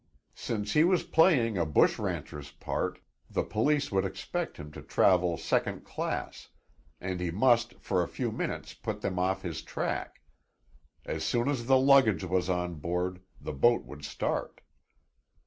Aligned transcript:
Since 0.33 0.73
he 0.73 0.83
was 0.83 1.03
playing 1.03 1.59
a 1.59 1.65
bush 1.67 1.99
rancher's 1.99 2.49
part, 2.49 2.97
the 3.29 3.43
police 3.43 3.91
would 3.91 4.03
expect 4.03 4.57
him 4.57 4.71
to 4.71 4.81
travel 4.81 5.37
second 5.37 5.85
class, 5.85 6.49
and 6.99 7.19
he 7.19 7.29
must 7.29 7.75
for 7.79 8.01
a 8.01 8.07
few 8.07 8.31
minutes 8.31 8.73
put 8.73 9.01
them 9.01 9.19
off 9.19 9.43
his 9.43 9.61
track. 9.61 10.21
As 11.05 11.23
soon 11.23 11.47
as 11.47 11.67
the 11.67 11.77
luggage 11.77 12.23
was 12.23 12.49
on 12.49 12.79
board, 12.79 13.21
the 13.39 13.53
boat 13.53 13.85
would 13.85 14.03
start. 14.03 14.61